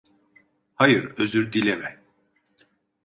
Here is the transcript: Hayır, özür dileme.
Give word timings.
Hayır, 0.75 1.13
özür 1.17 1.53
dileme. 1.53 1.99